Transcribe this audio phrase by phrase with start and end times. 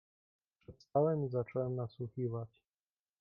[0.65, 2.49] "Przestałem i zacząłem nadsłuchiwać."